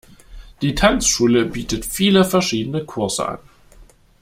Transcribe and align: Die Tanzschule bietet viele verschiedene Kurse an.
Die 0.63 0.73
Tanzschule 0.73 1.45
bietet 1.45 1.85
viele 1.85 2.25
verschiedene 2.25 2.85
Kurse 2.85 3.27
an. 3.27 3.37